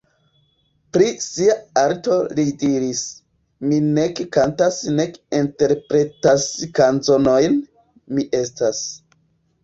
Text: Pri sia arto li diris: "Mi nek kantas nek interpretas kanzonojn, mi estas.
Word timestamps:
Pri 0.95 1.07
sia 1.23 1.55
arto 1.81 2.15
li 2.37 2.45
diris: 2.63 3.03
"Mi 3.71 3.77
nek 3.97 4.21
kantas 4.37 4.79
nek 5.01 5.19
interpretas 5.41 6.47
kanzonojn, 6.79 7.59
mi 8.17 8.25
estas. 8.39 8.81